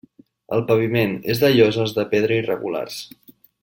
El 0.57 0.63
paviment 0.71 1.13
és 1.35 1.43
de 1.45 1.53
lloses 1.59 1.95
de 2.01 2.09
pedra 2.17 2.43
irregulars. 2.45 3.01